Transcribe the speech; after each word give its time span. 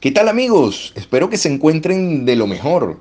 ¿Qué 0.00 0.12
tal 0.12 0.30
amigos? 0.30 0.94
Espero 0.96 1.28
que 1.28 1.36
se 1.36 1.52
encuentren 1.52 2.24
de 2.24 2.34
lo 2.34 2.46
mejor. 2.46 3.00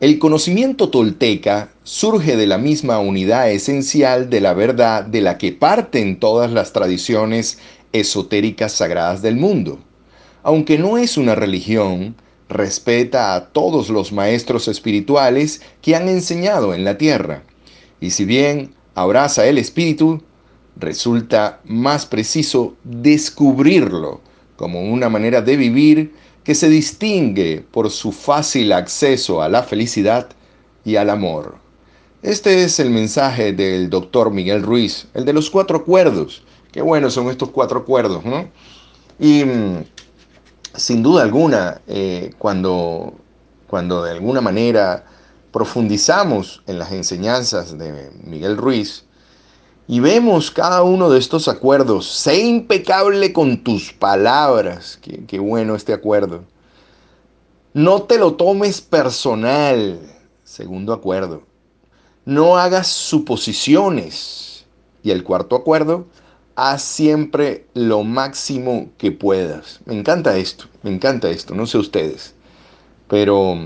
El 0.00 0.18
conocimiento 0.18 0.88
tolteca 0.88 1.72
surge 1.82 2.38
de 2.38 2.46
la 2.46 2.56
misma 2.56 3.00
unidad 3.00 3.50
esencial 3.50 4.30
de 4.30 4.40
la 4.40 4.54
verdad 4.54 5.04
de 5.04 5.20
la 5.20 5.36
que 5.36 5.52
parten 5.52 6.18
todas 6.18 6.50
las 6.50 6.72
tradiciones 6.72 7.58
esotéricas 7.92 8.72
sagradas 8.72 9.20
del 9.20 9.36
mundo. 9.36 9.78
Aunque 10.42 10.78
no 10.78 10.96
es 10.96 11.18
una 11.18 11.34
religión, 11.34 12.16
respeta 12.48 13.34
a 13.34 13.48
todos 13.48 13.90
los 13.90 14.10
maestros 14.12 14.68
espirituales 14.68 15.60
que 15.82 15.96
han 15.96 16.08
enseñado 16.08 16.72
en 16.72 16.82
la 16.82 16.96
tierra. 16.96 17.42
Y 18.00 18.08
si 18.08 18.24
bien 18.24 18.72
abraza 18.94 19.46
el 19.46 19.58
espíritu, 19.58 20.22
resulta 20.76 21.60
más 21.66 22.06
preciso 22.06 22.74
descubrirlo 22.84 24.22
como 24.56 24.80
una 24.90 25.10
manera 25.10 25.42
de 25.42 25.58
vivir 25.58 26.14
que 26.48 26.54
se 26.54 26.70
distingue 26.70 27.62
por 27.70 27.90
su 27.90 28.10
fácil 28.10 28.72
acceso 28.72 29.42
a 29.42 29.50
la 29.50 29.62
felicidad 29.62 30.30
y 30.82 30.96
al 30.96 31.10
amor. 31.10 31.56
Este 32.22 32.64
es 32.64 32.80
el 32.80 32.88
mensaje 32.88 33.52
del 33.52 33.90
doctor 33.90 34.30
Miguel 34.30 34.62
Ruiz, 34.62 35.08
el 35.12 35.26
de 35.26 35.34
los 35.34 35.50
cuatro 35.50 35.76
acuerdos. 35.76 36.42
Qué 36.72 36.80
buenos 36.80 37.12
son 37.12 37.28
estos 37.28 37.50
cuatro 37.50 37.80
acuerdos, 37.80 38.24
¿no? 38.24 38.48
Y 39.18 39.44
mm, 39.44 39.84
sin 40.74 41.02
duda 41.02 41.22
alguna, 41.22 41.82
eh, 41.86 42.30
cuando, 42.38 43.12
cuando 43.66 44.04
de 44.04 44.12
alguna 44.12 44.40
manera 44.40 45.04
profundizamos 45.52 46.62
en 46.66 46.78
las 46.78 46.92
enseñanzas 46.92 47.76
de 47.76 48.10
Miguel 48.24 48.56
Ruiz 48.56 49.04
y 49.88 50.00
vemos 50.00 50.50
cada 50.50 50.82
uno 50.82 51.08
de 51.08 51.18
estos 51.18 51.48
acuerdos, 51.48 52.06
sé 52.06 52.40
impecable 52.40 53.32
con 53.32 53.64
tus 53.64 53.92
palabras, 53.94 54.98
qué, 55.00 55.24
qué 55.26 55.38
bueno 55.38 55.74
este 55.74 55.94
acuerdo. 55.94 56.44
No 57.72 58.02
te 58.02 58.18
lo 58.18 58.34
tomes 58.34 58.82
personal, 58.82 59.98
segundo 60.44 60.92
acuerdo. 60.92 61.42
No 62.26 62.58
hagas 62.58 62.88
suposiciones. 62.88 64.66
Y 65.02 65.10
el 65.10 65.24
cuarto 65.24 65.56
acuerdo, 65.56 66.06
haz 66.54 66.82
siempre 66.82 67.66
lo 67.72 68.02
máximo 68.02 68.90
que 68.98 69.10
puedas. 69.10 69.80
Me 69.86 69.98
encanta 69.98 70.36
esto, 70.36 70.66
me 70.82 70.90
encanta 70.90 71.30
esto, 71.30 71.54
no 71.54 71.66
sé 71.66 71.78
ustedes. 71.78 72.34
Pero 73.08 73.56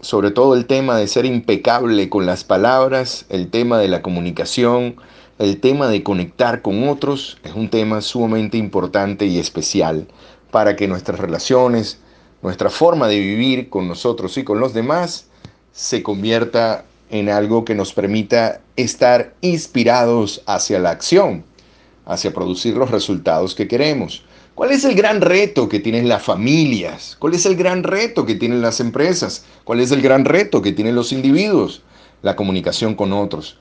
sobre 0.00 0.32
todo 0.32 0.54
el 0.54 0.66
tema 0.66 0.96
de 0.96 1.06
ser 1.06 1.24
impecable 1.24 2.08
con 2.08 2.26
las 2.26 2.42
palabras, 2.42 3.26
el 3.28 3.50
tema 3.50 3.78
de 3.78 3.88
la 3.88 4.02
comunicación, 4.02 4.96
el 5.38 5.60
tema 5.60 5.88
de 5.88 6.02
conectar 6.02 6.62
con 6.62 6.88
otros, 6.88 7.38
es 7.44 7.54
un 7.54 7.70
tema 7.70 8.00
sumamente 8.00 8.56
importante 8.56 9.26
y 9.26 9.38
especial 9.38 10.06
para 10.50 10.76
que 10.76 10.88
nuestras 10.88 11.20
relaciones, 11.20 11.98
nuestra 12.42 12.70
forma 12.70 13.08
de 13.08 13.18
vivir 13.20 13.68
con 13.68 13.88
nosotros 13.88 14.36
y 14.38 14.44
con 14.44 14.60
los 14.60 14.74
demás, 14.74 15.26
se 15.72 16.02
convierta 16.02 16.84
en 17.10 17.28
algo 17.28 17.64
que 17.64 17.74
nos 17.74 17.92
permita 17.92 18.60
estar 18.76 19.34
inspirados 19.40 20.42
hacia 20.46 20.78
la 20.78 20.90
acción 20.90 21.44
hacia 22.08 22.32
producir 22.32 22.74
los 22.74 22.90
resultados 22.90 23.54
que 23.54 23.68
queremos. 23.68 24.24
¿Cuál 24.54 24.72
es 24.72 24.84
el 24.84 24.96
gran 24.96 25.20
reto 25.20 25.68
que 25.68 25.78
tienen 25.78 26.08
las 26.08 26.22
familias? 26.22 27.16
¿Cuál 27.20 27.34
es 27.34 27.46
el 27.46 27.54
gran 27.54 27.84
reto 27.84 28.26
que 28.26 28.34
tienen 28.34 28.60
las 28.60 28.80
empresas? 28.80 29.44
¿Cuál 29.62 29.80
es 29.80 29.92
el 29.92 30.02
gran 30.02 30.24
reto 30.24 30.62
que 30.62 30.72
tienen 30.72 30.96
los 30.96 31.12
individuos? 31.12 31.82
La 32.22 32.34
comunicación 32.34 32.94
con 32.96 33.12
otros. 33.12 33.58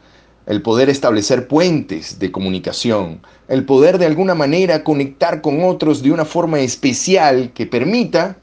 El 0.47 0.61
poder 0.61 0.89
establecer 0.89 1.49
puentes 1.49 2.19
de 2.19 2.31
comunicación. 2.31 3.19
El 3.49 3.65
poder 3.65 3.97
de 3.97 4.05
alguna 4.05 4.33
manera 4.33 4.85
conectar 4.85 5.41
con 5.41 5.61
otros 5.63 6.01
de 6.01 6.11
una 6.11 6.23
forma 6.23 6.61
especial 6.61 7.51
que 7.53 7.65
permita 7.67 8.37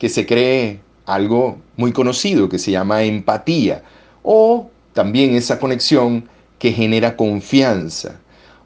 que 0.00 0.08
se 0.08 0.26
cree 0.26 0.80
algo 1.04 1.58
muy 1.76 1.92
conocido 1.92 2.48
que 2.48 2.58
se 2.58 2.72
llama 2.72 3.04
empatía. 3.04 3.84
O 4.24 4.70
también 4.92 5.36
esa 5.36 5.60
conexión 5.60 6.28
que 6.58 6.72
genera 6.72 7.16
confianza. 7.16 8.18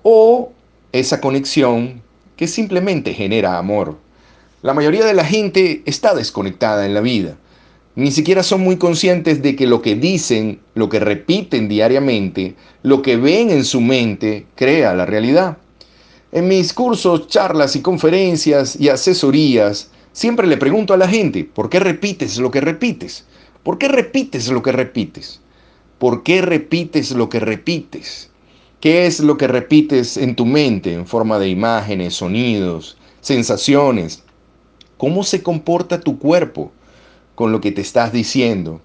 O 0.02 0.50
esa 0.92 1.20
conexión 1.20 2.00
que 2.36 2.48
simplemente 2.48 3.12
genera 3.12 3.58
amor. 3.58 3.98
La 4.62 4.72
mayoría 4.72 5.04
de 5.04 5.12
la 5.12 5.26
gente 5.26 5.82
está 5.84 6.14
desconectada 6.14 6.86
en 6.86 6.94
la 6.94 7.02
vida. 7.02 7.36
Ni 7.96 8.12
siquiera 8.12 8.44
son 8.44 8.60
muy 8.60 8.76
conscientes 8.76 9.42
de 9.42 9.56
que 9.56 9.66
lo 9.66 9.82
que 9.82 9.96
dicen, 9.96 10.60
lo 10.74 10.88
que 10.88 11.00
repiten 11.00 11.68
diariamente, 11.68 12.54
lo 12.84 13.02
que 13.02 13.16
ven 13.16 13.50
en 13.50 13.64
su 13.64 13.80
mente, 13.80 14.46
crea 14.54 14.94
la 14.94 15.06
realidad. 15.06 15.58
En 16.30 16.46
mis 16.46 16.72
cursos, 16.72 17.26
charlas 17.26 17.74
y 17.74 17.82
conferencias 17.82 18.78
y 18.78 18.88
asesorías, 18.88 19.90
siempre 20.12 20.46
le 20.46 20.56
pregunto 20.56 20.94
a 20.94 20.96
la 20.96 21.08
gente, 21.08 21.42
¿por 21.42 21.68
qué 21.68 21.80
repites 21.80 22.38
lo 22.38 22.52
que 22.52 22.60
repites? 22.60 23.26
¿Por 23.64 23.76
qué 23.78 23.88
repites 23.88 24.48
lo 24.48 24.62
que 24.62 24.70
repites? 24.70 25.40
¿Por 25.98 26.22
qué 26.22 26.42
repites 26.42 27.10
lo 27.10 27.28
que 27.28 27.40
repites? 27.40 28.30
¿Qué 28.80 29.06
es 29.06 29.18
lo 29.18 29.36
que 29.36 29.48
repites 29.48 30.16
en 30.16 30.36
tu 30.36 30.46
mente 30.46 30.94
en 30.94 31.08
forma 31.08 31.40
de 31.40 31.48
imágenes, 31.48 32.14
sonidos, 32.14 32.96
sensaciones? 33.20 34.22
¿Cómo 34.96 35.24
se 35.24 35.42
comporta 35.42 36.00
tu 36.00 36.20
cuerpo 36.20 36.70
con 37.40 37.52
lo 37.52 37.62
que 37.62 37.72
te 37.72 37.80
estás 37.80 38.12
diciendo? 38.12 38.82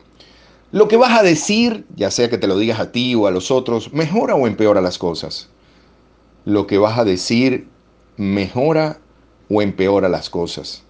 Lo 0.71 0.87
que 0.87 0.95
vas 0.95 1.19
a 1.19 1.23
decir, 1.23 1.85
ya 1.97 2.09
sea 2.09 2.29
que 2.29 2.37
te 2.37 2.47
lo 2.47 2.57
digas 2.57 2.79
a 2.79 2.93
ti 2.93 3.13
o 3.13 3.27
a 3.27 3.31
los 3.31 3.51
otros, 3.51 3.91
mejora 3.91 4.33
o 4.35 4.47
empeora 4.47 4.79
las 4.79 4.97
cosas. 4.97 5.49
Lo 6.45 6.65
que 6.65 6.77
vas 6.77 6.97
a 6.97 7.03
decir 7.03 7.67
mejora 8.15 9.01
o 9.49 9.61
empeora 9.61 10.07
las 10.07 10.29
cosas. 10.29 10.83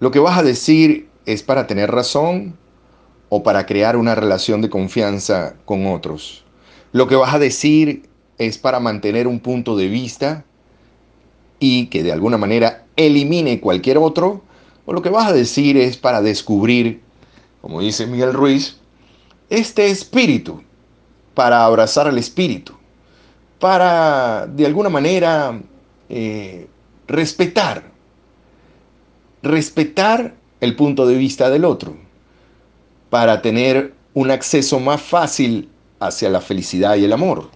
Lo 0.00 0.10
que 0.10 0.18
vas 0.18 0.38
a 0.38 0.42
decir 0.42 1.08
es 1.24 1.42
para 1.42 1.66
tener 1.66 1.90
razón 1.90 2.58
o 3.30 3.42
para 3.42 3.64
crear 3.64 3.96
una 3.96 4.14
relación 4.14 4.60
de 4.60 4.68
confianza 4.68 5.54
con 5.64 5.86
otros. 5.86 6.44
Lo 6.92 7.08
que 7.08 7.16
vas 7.16 7.32
a 7.32 7.38
decir 7.38 8.02
es 8.36 8.58
para 8.58 8.80
mantener 8.80 9.28
un 9.28 9.40
punto 9.40 9.78
de 9.78 9.88
vista 9.88 10.44
y 11.58 11.86
que 11.86 12.02
de 12.02 12.12
alguna 12.12 12.36
manera 12.36 12.84
elimine 12.96 13.62
cualquier 13.62 13.96
otro, 13.96 14.42
o 14.86 14.92
lo 14.92 15.02
que 15.02 15.10
vas 15.10 15.28
a 15.28 15.32
decir 15.32 15.76
es 15.76 15.96
para 15.96 16.22
descubrir, 16.22 17.02
como 17.60 17.80
dice 17.80 18.06
Miguel 18.06 18.32
Ruiz, 18.32 18.78
este 19.50 19.90
espíritu, 19.90 20.62
para 21.34 21.64
abrazar 21.64 22.06
al 22.06 22.18
espíritu, 22.18 22.72
para 23.58 24.46
de 24.46 24.64
alguna 24.64 24.88
manera 24.88 25.60
eh, 26.08 26.68
respetar, 27.06 27.90
respetar 29.42 30.34
el 30.60 30.76
punto 30.76 31.06
de 31.06 31.16
vista 31.16 31.50
del 31.50 31.64
otro, 31.64 31.96
para 33.10 33.42
tener 33.42 33.92
un 34.14 34.30
acceso 34.30 34.80
más 34.80 35.02
fácil 35.02 35.68
hacia 36.00 36.30
la 36.30 36.40
felicidad 36.40 36.96
y 36.96 37.04
el 37.04 37.12
amor. 37.12 37.50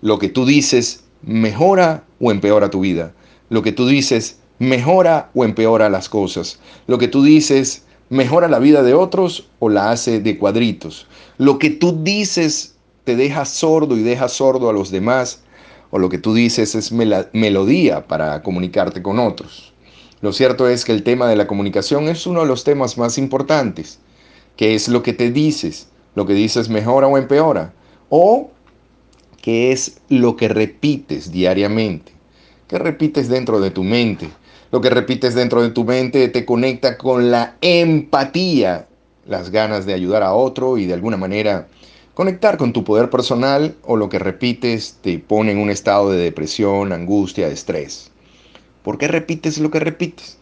Lo 0.00 0.18
que 0.18 0.28
tú 0.28 0.46
dices 0.46 1.04
mejora 1.22 2.04
o 2.20 2.30
empeora 2.30 2.70
tu 2.70 2.80
vida. 2.80 3.12
Lo 3.50 3.62
que 3.62 3.72
tú 3.72 3.86
dices 3.86 4.37
mejora 4.58 5.30
o 5.34 5.44
empeora 5.44 5.88
las 5.88 6.08
cosas. 6.08 6.58
Lo 6.86 6.98
que 6.98 7.08
tú 7.08 7.22
dices 7.22 7.84
mejora 8.10 8.48
la 8.48 8.58
vida 8.58 8.82
de 8.82 8.94
otros 8.94 9.48
o 9.58 9.68
la 9.68 9.90
hace 9.90 10.20
de 10.20 10.38
cuadritos. 10.38 11.06
Lo 11.36 11.58
que 11.58 11.70
tú 11.70 12.02
dices 12.02 12.76
te 13.04 13.16
deja 13.16 13.44
sordo 13.44 13.96
y 13.96 14.02
deja 14.02 14.28
sordo 14.28 14.68
a 14.68 14.72
los 14.72 14.90
demás. 14.90 15.42
O 15.90 15.98
lo 15.98 16.08
que 16.08 16.18
tú 16.18 16.34
dices 16.34 16.74
es 16.74 16.92
melodía 16.92 18.06
para 18.06 18.42
comunicarte 18.42 19.02
con 19.02 19.18
otros. 19.18 19.72
Lo 20.20 20.32
cierto 20.32 20.68
es 20.68 20.84
que 20.84 20.92
el 20.92 21.02
tema 21.02 21.28
de 21.28 21.36
la 21.36 21.46
comunicación 21.46 22.08
es 22.08 22.26
uno 22.26 22.40
de 22.40 22.46
los 22.46 22.64
temas 22.64 22.98
más 22.98 23.16
importantes. 23.16 23.98
¿Qué 24.56 24.74
es 24.74 24.88
lo 24.88 25.02
que 25.02 25.14
te 25.14 25.30
dices? 25.30 25.88
lo 26.18 26.26
que 26.26 26.34
dices 26.34 26.68
mejora 26.68 27.06
o 27.06 27.16
empeora, 27.16 27.72
o 28.08 28.50
qué 29.40 29.70
es 29.70 30.00
lo 30.08 30.34
que 30.34 30.48
repites 30.48 31.30
diariamente, 31.30 32.12
qué 32.66 32.76
repites 32.76 33.28
dentro 33.28 33.60
de 33.60 33.70
tu 33.70 33.84
mente. 33.84 34.28
Lo 34.70 34.80
que 34.80 34.90
repites 34.90 35.34
dentro 35.34 35.62
de 35.62 35.70
tu 35.70 35.84
mente 35.84 36.28
te 36.28 36.44
conecta 36.44 36.98
con 36.98 37.30
la 37.30 37.56
empatía, 37.62 38.86
las 39.26 39.50
ganas 39.50 39.86
de 39.86 39.94
ayudar 39.94 40.22
a 40.22 40.34
otro 40.34 40.76
y 40.76 40.86
de 40.86 40.94
alguna 40.94 41.16
manera 41.16 41.68
conectar 42.12 42.58
con 42.58 42.72
tu 42.72 42.84
poder 42.84 43.08
personal 43.08 43.76
o 43.84 43.96
lo 43.96 44.08
que 44.08 44.18
repites 44.18 44.98
te 45.00 45.18
pone 45.18 45.52
en 45.52 45.58
un 45.58 45.70
estado 45.70 46.10
de 46.10 46.18
depresión, 46.18 46.92
angustia, 46.92 47.48
estrés. 47.48 48.10
¿Por 48.82 48.98
qué 48.98 49.08
repites 49.08 49.58
lo 49.58 49.70
que 49.70 49.80
repites? 49.80 50.36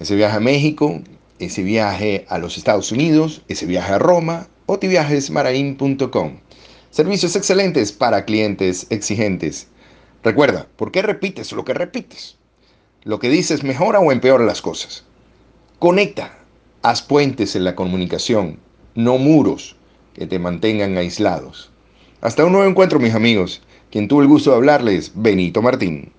ese 0.00 0.16
viaje 0.16 0.36
a 0.36 0.40
México, 0.40 1.00
ese 1.38 1.62
viaje 1.62 2.26
a 2.28 2.38
los 2.38 2.58
Estados 2.58 2.90
Unidos, 2.90 3.42
ese 3.48 3.66
viaje 3.66 3.92
a 3.92 3.98
Roma. 3.98 4.48
otiviajesmarain.com. 4.66 6.38
Servicios 6.90 7.36
excelentes 7.36 7.92
para 7.92 8.24
clientes 8.24 8.86
exigentes. 8.90 9.68
Recuerda, 10.22 10.66
¿por 10.76 10.90
qué 10.90 11.02
repites 11.02 11.52
lo 11.52 11.64
que 11.64 11.74
repites? 11.74 12.36
Lo 13.04 13.18
que 13.18 13.28
dices 13.28 13.64
mejora 13.64 14.00
o 14.00 14.12
empeora 14.12 14.46
las 14.46 14.62
cosas. 14.62 15.04
Conecta, 15.78 16.38
haz 16.80 17.02
puentes 17.02 17.54
en 17.54 17.64
la 17.64 17.74
comunicación, 17.74 18.58
no 18.94 19.18
muros 19.18 19.76
que 20.14 20.26
te 20.26 20.38
mantengan 20.38 20.96
aislados. 20.96 21.70
Hasta 22.22 22.46
un 22.46 22.52
nuevo 22.52 22.66
encuentro, 22.66 22.98
mis 22.98 23.14
amigos. 23.14 23.60
Quien 23.90 24.08
tuvo 24.08 24.22
el 24.22 24.28
gusto 24.28 24.50
de 24.50 24.56
hablarles, 24.56 25.12
Benito 25.14 25.60
Martín. 25.60 26.12